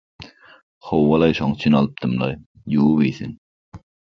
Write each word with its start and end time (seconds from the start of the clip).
–Hawa-laý, 0.87 1.35
şoň 1.39 1.53
üçin 1.57 1.77
alypdym-laý. 1.81 2.35
Ýuwup 2.73 3.05
iýsin. 3.11 3.39